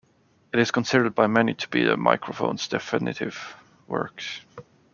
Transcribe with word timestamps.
It 0.51 0.57
is 0.59 0.71
considered 0.71 1.13
by 1.13 1.27
many 1.27 1.53
to 1.53 1.67
be 1.67 1.83
The 1.83 1.95
Microphones' 1.95 2.67
definitive 2.67 3.55
work. 3.85 4.23